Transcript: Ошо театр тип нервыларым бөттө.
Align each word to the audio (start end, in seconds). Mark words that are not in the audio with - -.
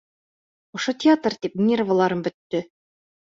Ошо 0.79 0.95
театр 1.03 1.35
тип 1.45 1.59
нервыларым 1.67 2.25
бөттө. 2.29 2.63